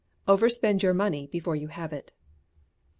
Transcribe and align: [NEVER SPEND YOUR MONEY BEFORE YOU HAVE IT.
[NEVER 0.27 0.49
SPEND 0.49 0.81
YOUR 0.81 0.95
MONEY 0.95 1.27
BEFORE 1.27 1.55
YOU 1.55 1.67
HAVE 1.67 1.93
IT. 1.93 2.11